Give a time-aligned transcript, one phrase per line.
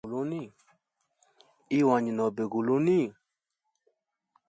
[1.77, 3.01] Iwanyi nobe guluni?